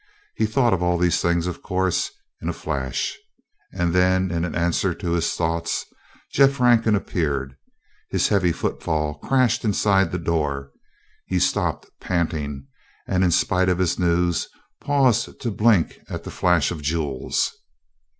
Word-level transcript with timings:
He 0.35 0.47
thought 0.47 0.73
of 0.73 0.81
all 0.81 0.97
these 0.97 1.21
things, 1.21 1.45
of 1.45 1.61
course, 1.61 2.09
in 2.41 2.49
a 2.49 2.53
flash. 2.53 3.19
And 3.71 3.93
then 3.93 4.31
in 4.31 4.43
answer 4.55 4.95
to 4.95 5.11
his 5.11 5.35
thoughts 5.35 5.85
Jeff 6.33 6.59
Rankin 6.59 6.95
appeared. 6.95 7.55
His 8.09 8.29
heavy 8.29 8.51
footfall 8.51 9.19
crashed 9.19 9.63
inside 9.63 10.11
the 10.11 10.17
door. 10.17 10.71
He 11.27 11.37
stopped, 11.37 11.85
panting, 11.99 12.65
and, 13.07 13.23
in 13.23 13.29
spite 13.29 13.69
of 13.69 13.77
his 13.77 13.99
news, 13.99 14.47
paused 14.81 15.39
to 15.39 15.51
blink 15.51 15.99
at 16.09 16.23
the 16.23 16.31
flash 16.31 16.71
of 16.71 16.81
jewels. 16.81 17.55